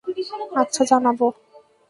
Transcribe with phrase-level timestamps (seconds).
[0.55, 1.27] আচ্ছা, জানাবো।